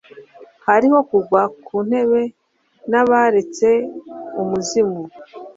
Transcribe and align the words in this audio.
hariho 0.67 0.99
kugwa 1.09 1.41
kuntebe 1.65 2.21
na 2.91 3.01
baretse 3.09 3.69
umuzimu 4.41 5.01